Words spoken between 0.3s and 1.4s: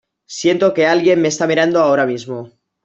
Siento que alguien me